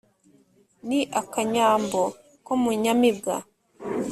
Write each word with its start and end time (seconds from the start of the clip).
ni 0.87 0.99
akanyambo 1.21 2.01
ko 2.45 2.53
mu 2.61 2.71
nyamibwa 2.81 3.35